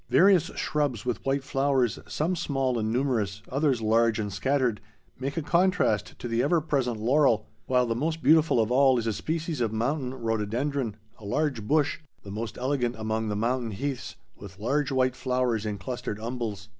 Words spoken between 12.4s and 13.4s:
elegant among the